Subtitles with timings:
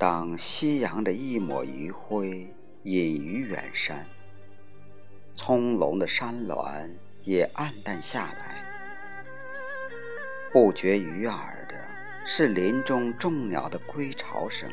[0.00, 2.50] 当夕阳的一抹余晖
[2.84, 4.02] 隐于远山，
[5.36, 6.88] 葱茏的山峦
[7.22, 8.64] 也暗淡下来。
[10.50, 11.74] 不绝于耳的
[12.24, 14.70] 是林中众鸟的归巢声。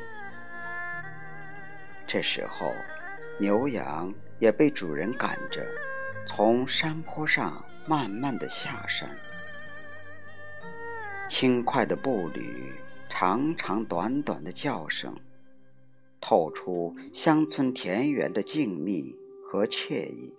[2.08, 2.74] 这时候，
[3.38, 5.62] 牛羊也被主人赶着，
[6.26, 9.10] 从山坡上慢慢的下山。
[11.28, 12.74] 轻快的步履，
[13.10, 15.14] 长长短短的叫声，
[16.22, 20.34] 透出乡村田园的静谧和惬意。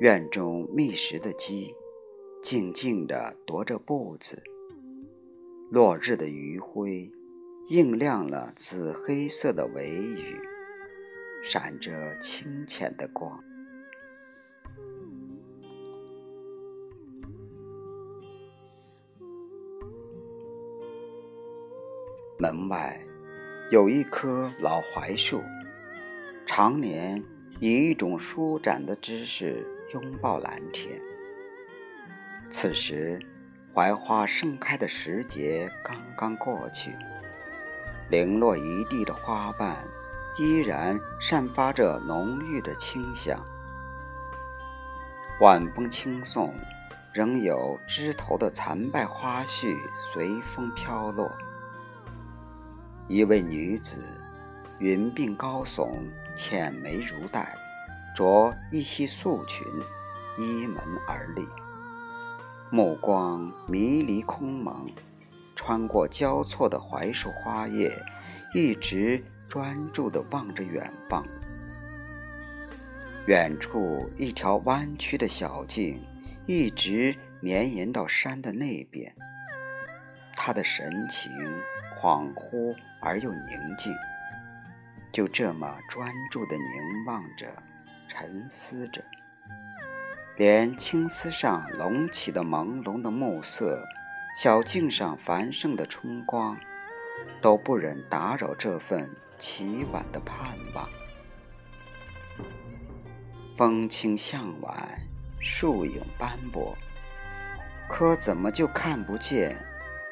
[0.00, 1.74] 院中觅食的鸡。
[2.42, 4.42] 静静地踱着步子，
[5.70, 7.12] 落日的余晖
[7.68, 10.40] 映亮了紫黑色的尾羽，
[11.44, 13.38] 闪着清浅的光。
[22.38, 22.98] 门外
[23.70, 25.44] 有一棵老槐树，
[26.44, 27.22] 常年
[27.60, 31.00] 以一种舒展的姿势拥抱蓝天。
[32.50, 33.20] 此时，
[33.72, 36.90] 槐花盛开的时节刚刚过去，
[38.10, 39.76] 零落一地的花瓣
[40.36, 43.40] 依然散发着浓郁的清香。
[45.40, 46.52] 晚风轻送，
[47.12, 49.76] 仍有枝头的残败花絮
[50.12, 51.30] 随风飘落。
[53.10, 53.96] 一位女子，
[54.78, 55.90] 云鬓高耸，
[56.36, 57.56] 浅眉如黛，
[58.14, 59.66] 着一袭素裙，
[60.38, 61.44] 依门而立。
[62.70, 64.88] 目光迷离空蒙，
[65.56, 67.92] 穿过交错的槐树花叶，
[68.54, 71.26] 一直专注地望着远方。
[73.26, 76.00] 远处一条弯曲的小径，
[76.46, 79.12] 一直绵延到山的那边。
[80.36, 81.28] 他的神情
[82.00, 83.94] 恍惚而又宁静，
[85.12, 87.46] 就这么专注地凝望着，
[88.08, 89.04] 沉思着。
[90.36, 93.84] 连青丝上隆起的朦胧的暮色，
[94.34, 96.56] 小径上繁盛的春光，
[97.42, 100.88] 都不忍打扰这份凄婉的盼望。
[103.58, 104.98] 风轻向晚，
[105.38, 106.74] 树影斑驳，
[107.90, 109.54] 可怎么就看不见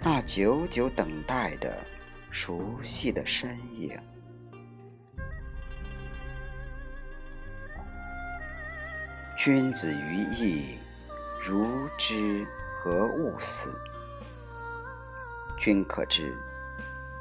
[0.00, 1.76] 那久久等待的
[2.30, 3.98] 熟悉的身影？
[9.36, 10.78] 君子于义，
[11.44, 11.66] 如
[11.98, 13.68] 之何勿死？
[15.58, 16.32] 君可知，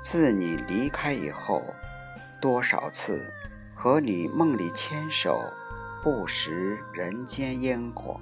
[0.04, 1.64] 自你离开以后，
[2.40, 3.26] 多少次
[3.74, 5.44] 和你梦里牵手，
[6.04, 8.20] 不食人间烟火；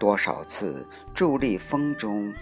[0.00, 0.84] 多少次
[1.14, 2.34] 伫立风中，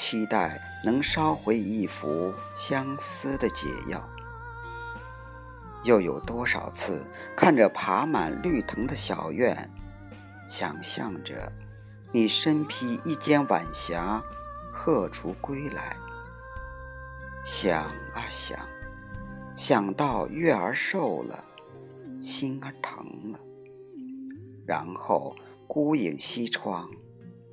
[0.00, 4.00] 期待能捎回一幅相思的解药。
[5.82, 7.04] 又有多少次
[7.36, 9.68] 看着爬满绿藤的小院，
[10.48, 11.50] 想象着
[12.12, 14.22] 你身披一间晚霞，
[14.72, 15.96] 鹤雏归来。
[17.44, 17.82] 想
[18.14, 18.56] 啊想，
[19.56, 21.42] 想到月儿瘦了，
[22.22, 23.38] 心儿疼了。
[24.64, 25.34] 然后
[25.66, 26.88] 孤影西窗，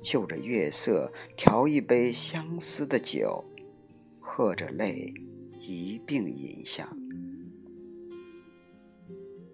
[0.06, 3.44] 就着月色调一杯相思的酒，
[4.20, 5.12] 喝着泪，
[5.60, 6.88] 一并饮下。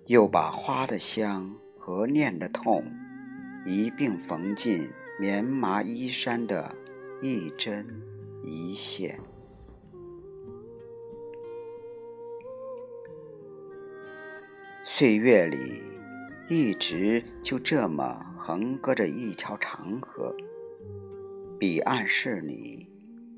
[0.04, 2.84] 又把花的香和念的痛
[3.64, 6.76] 一并缝进棉麻衣衫的
[7.22, 7.86] 一针
[8.44, 9.18] 一线。
[14.84, 15.82] 岁月里，
[16.50, 20.34] 一直就这么横隔着一条长河，
[21.60, 22.90] 彼岸是你，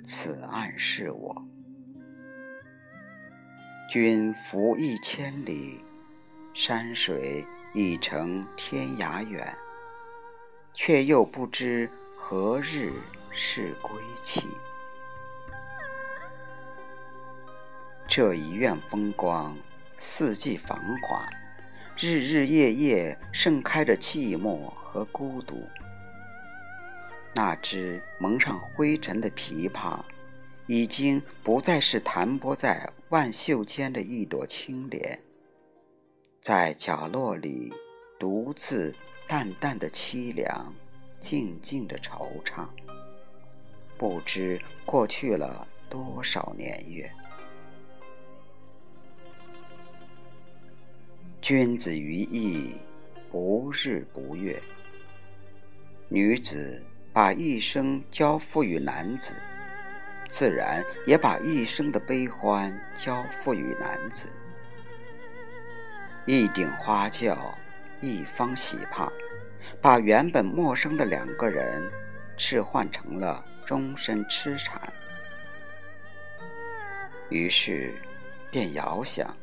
[0.06, 1.46] 此岸是我。
[3.92, 5.78] 君浮一千里。
[6.54, 7.44] 山水
[7.74, 9.54] 已成天涯远，
[10.72, 12.90] 却又不知何日
[13.30, 13.90] 是归
[14.24, 14.48] 期。
[18.08, 19.54] 这一院风光，
[19.98, 21.28] 四季繁华，
[21.96, 25.62] 日日夜夜盛开着寂寞和孤独。
[27.32, 30.00] 那只蒙上灰尘的琵琶，
[30.66, 35.20] 已经不再是弹拨在万袖间的一朵青莲。
[36.42, 37.72] 在角落里，
[38.18, 38.92] 独自
[39.28, 40.74] 淡淡的凄凉，
[41.20, 42.66] 静静的惆怅。
[43.96, 47.08] 不知过去了多少年月。
[51.44, 52.74] 君子于义，
[53.30, 54.58] 不日不月。
[56.08, 56.82] 女子
[57.12, 59.34] 把一生交付于男子，
[60.30, 64.26] 自然也把一生的悲欢交付于男子。
[66.24, 67.54] 一顶花轿，
[68.00, 69.12] 一方喜帕，
[69.82, 71.82] 把原本陌生的两个人，
[72.38, 74.80] 置换成了终身痴缠。
[77.28, 77.92] 于是，
[78.50, 79.36] 便遥想：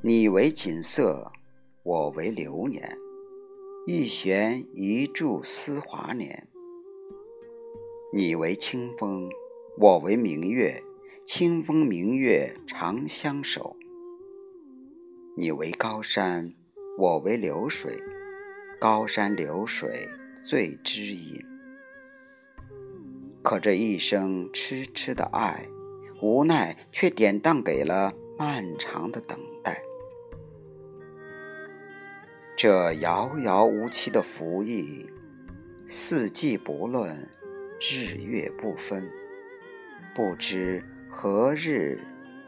[0.00, 1.32] 你为锦瑟，
[1.82, 2.96] 我为流年，
[3.84, 6.46] 一弦一柱思华年。
[8.12, 9.28] 你为清风。
[9.76, 10.80] 我为明月，
[11.26, 13.76] 清风明月长相守。
[15.36, 16.54] 你为高山，
[16.96, 18.00] 我为流水，
[18.80, 20.08] 高山流水
[20.44, 21.40] 最知音。
[23.42, 25.68] 可这一生痴痴的爱，
[26.22, 29.82] 无奈却典当给了漫长的等待。
[32.56, 35.10] 这遥遥无期的服役，
[35.88, 37.28] 四季不论，
[37.80, 39.10] 日月不分。
[40.14, 42.00] 不知何日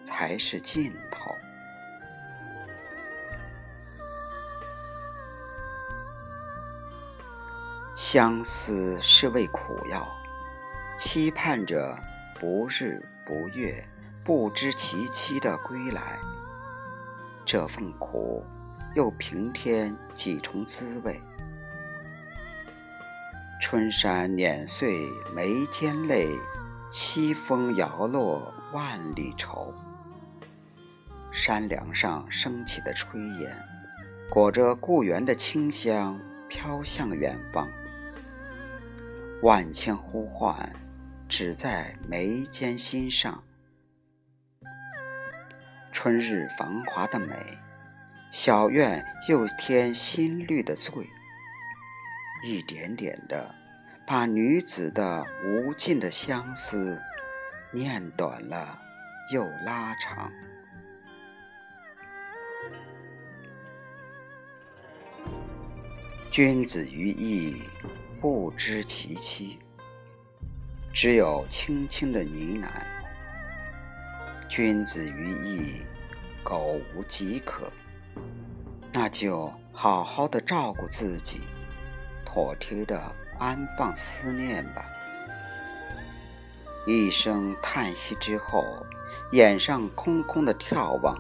[0.07, 1.35] 才是尽头。
[7.97, 10.09] 相思是味苦药，
[10.99, 11.99] 期盼着
[12.39, 13.85] 不日不月、
[14.25, 16.19] 不知其期的归来。
[17.45, 18.45] 这份苦，
[18.95, 21.21] 又平添几重滋味？
[23.61, 26.29] 春山碾碎眉间泪。
[26.93, 29.73] 西风摇落万里愁，
[31.31, 33.57] 山梁上升起的炊烟，
[34.29, 36.19] 裹着故园的清香，
[36.49, 37.69] 飘向远方。
[39.43, 40.73] 万千呼唤，
[41.29, 43.41] 只在眉间心上。
[46.03, 47.37] 春日繁华的美，
[48.33, 51.07] 小院又添新绿的醉，
[52.43, 53.55] 一点点的。
[54.07, 56.99] 把女子的无尽的相思
[57.71, 58.81] 念短了
[59.31, 60.33] 又拉长。
[66.31, 67.63] 君子于义，
[68.23, 69.59] 不知其妻，
[70.95, 73.00] 只有轻轻的呢喃。
[74.51, 75.81] 君子于义，
[76.45, 77.71] 苟无饥渴，
[78.93, 81.41] 那就好好的照顾自己，
[82.27, 83.01] 妥帖的。
[83.39, 84.85] 安放思念吧。
[86.87, 88.63] 一声叹息之后，
[89.33, 91.19] 眼上空空的眺望，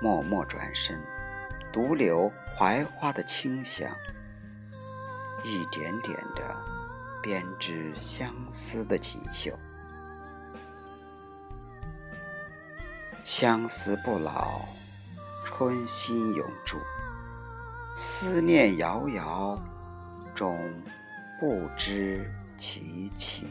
[0.00, 0.96] 默默转身，
[1.72, 3.90] 独留槐花的清香，
[5.42, 6.56] 一点点的
[7.20, 9.58] 编织相思的锦绣。
[13.26, 14.60] 相思不老，
[15.44, 16.78] 春心永驻，
[17.96, 19.60] 思念遥遥，
[20.32, 20.56] 终。
[21.38, 23.46] 不知其情。